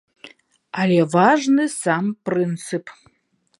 [0.83, 2.85] Але важны сам прынцып.